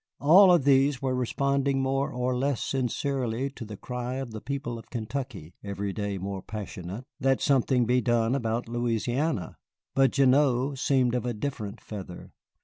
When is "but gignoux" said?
9.93-10.75